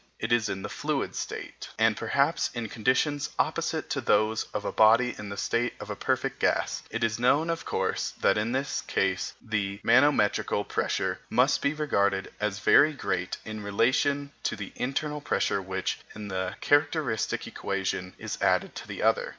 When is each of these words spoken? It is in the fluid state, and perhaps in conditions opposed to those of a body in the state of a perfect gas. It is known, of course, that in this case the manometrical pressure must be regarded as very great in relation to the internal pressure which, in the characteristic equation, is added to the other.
It 0.17 0.31
is 0.31 0.49
in 0.49 0.63
the 0.63 0.67
fluid 0.67 1.13
state, 1.15 1.69
and 1.77 1.95
perhaps 1.95 2.49
in 2.55 2.69
conditions 2.69 3.29
opposed 3.37 3.87
to 3.91 4.01
those 4.01 4.45
of 4.45 4.65
a 4.65 4.71
body 4.71 5.13
in 5.15 5.29
the 5.29 5.37
state 5.37 5.73
of 5.79 5.91
a 5.91 5.95
perfect 5.95 6.39
gas. 6.39 6.81
It 6.89 7.03
is 7.03 7.19
known, 7.19 7.51
of 7.51 7.65
course, 7.65 8.09
that 8.19 8.35
in 8.35 8.51
this 8.51 8.81
case 8.81 9.35
the 9.39 9.79
manometrical 9.83 10.67
pressure 10.67 11.19
must 11.29 11.61
be 11.61 11.75
regarded 11.75 12.33
as 12.39 12.57
very 12.57 12.93
great 12.93 13.37
in 13.45 13.61
relation 13.61 14.31
to 14.41 14.55
the 14.55 14.71
internal 14.75 15.21
pressure 15.21 15.61
which, 15.61 15.99
in 16.15 16.29
the 16.29 16.55
characteristic 16.61 17.45
equation, 17.45 18.15
is 18.17 18.39
added 18.41 18.73
to 18.77 18.87
the 18.87 19.03
other. 19.03 19.29